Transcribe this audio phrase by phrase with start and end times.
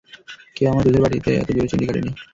[0.55, 2.11] কেউ আমার দুধের বুটিতে এত জোরে চিমটি কাটেনি।